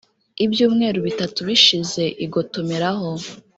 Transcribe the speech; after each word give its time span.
ibyumweru 0.45 0.99
bitatu 1.07 1.39
bishize 1.49 2.03
igotomeraho 2.25 3.07